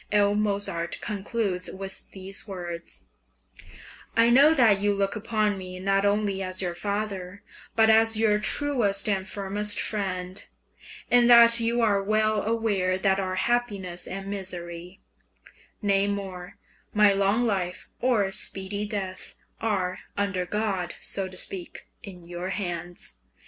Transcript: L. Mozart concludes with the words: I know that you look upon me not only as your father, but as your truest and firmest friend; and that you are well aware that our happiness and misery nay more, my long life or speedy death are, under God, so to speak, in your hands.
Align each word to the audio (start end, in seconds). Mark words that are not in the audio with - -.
L. 0.11 0.33
Mozart 0.33 0.97
concludes 0.99 1.69
with 1.71 2.09
the 2.11 2.33
words: 2.47 3.05
I 4.17 4.31
know 4.31 4.55
that 4.55 4.79
you 4.79 4.95
look 4.95 5.15
upon 5.15 5.59
me 5.59 5.79
not 5.79 6.05
only 6.07 6.41
as 6.41 6.59
your 6.59 6.73
father, 6.73 7.43
but 7.75 7.91
as 7.91 8.17
your 8.17 8.39
truest 8.39 9.07
and 9.07 9.29
firmest 9.29 9.79
friend; 9.79 10.43
and 11.11 11.29
that 11.29 11.59
you 11.59 11.81
are 11.81 12.01
well 12.01 12.41
aware 12.41 12.97
that 12.97 13.19
our 13.19 13.35
happiness 13.35 14.07
and 14.07 14.25
misery 14.27 15.01
nay 15.83 16.07
more, 16.07 16.57
my 16.95 17.13
long 17.13 17.45
life 17.45 17.87
or 17.99 18.31
speedy 18.31 18.87
death 18.87 19.35
are, 19.61 19.99
under 20.17 20.47
God, 20.47 20.95
so 20.99 21.27
to 21.27 21.37
speak, 21.37 21.87
in 22.01 22.25
your 22.25 22.49
hands. 22.49 23.17